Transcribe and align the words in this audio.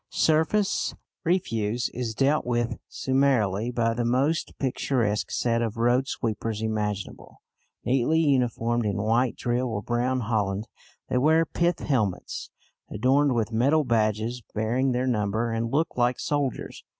Surface 0.09 0.95
refuse 1.23 1.87
is 1.93 2.15
dealt 2.15 2.43
with 2.43 2.79
summarily 2.87 3.69
by 3.69 3.93
the 3.93 4.03
most 4.03 4.57
picturesque 4.57 5.29
set 5.29 5.61
of 5.61 5.77
road 5.77 6.07
sweepers 6.07 6.63
imaginable. 6.63 7.43
Neatly 7.85 8.17
uniformed 8.19 8.83
in 8.83 8.97
white 9.03 9.35
drill 9.35 9.67
or 9.67 9.83
brown 9.83 10.21
holland, 10.21 10.67
they 11.09 11.19
wear 11.19 11.45
pith 11.45 11.81
helmets 11.81 12.49
adorned 12.89 13.35
with 13.35 13.51
metal 13.51 13.83
badges 13.83 14.41
bearing 14.55 14.91
their 14.91 15.05
number, 15.05 15.51
and 15.51 15.69
look 15.69 15.95
like 15.95 16.19
soldiers. 16.19 16.83